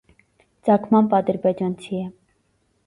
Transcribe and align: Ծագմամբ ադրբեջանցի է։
Ծագմամբ 0.69 1.13
ադրբեջանցի 1.19 2.03
է։ 2.03 2.05